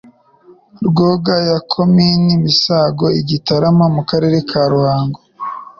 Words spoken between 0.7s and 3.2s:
Rwoga ya Komini Masango